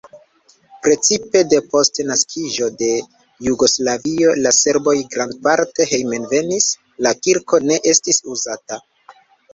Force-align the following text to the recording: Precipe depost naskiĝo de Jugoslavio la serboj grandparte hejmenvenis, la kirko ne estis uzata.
Precipe 0.85 1.41
depost 1.49 1.99
naskiĝo 2.11 2.69
de 2.79 2.89
Jugoslavio 3.49 4.33
la 4.47 4.55
serboj 4.63 4.95
grandparte 5.17 5.87
hejmenvenis, 5.93 6.71
la 7.09 7.13
kirko 7.25 7.61
ne 7.71 7.79
estis 7.95 8.23
uzata. 8.39 8.81